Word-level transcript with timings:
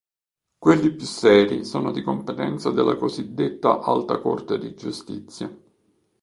Quelli 0.57 0.95
più 0.95 1.05
seri 1.05 1.63
sono 1.63 1.91
di 1.91 2.01
competenza 2.01 2.71
della 2.71 2.95
cosiddetta 2.95 3.81
Alta 3.81 4.19
corte 4.19 4.57
di 4.57 4.73
giustizia. 4.73 5.55